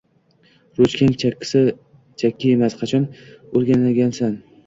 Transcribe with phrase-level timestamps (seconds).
[0.79, 2.79] —Ruschang chakki emas.
[2.81, 3.05] Qachon
[3.61, 4.35] o‘rgangansan?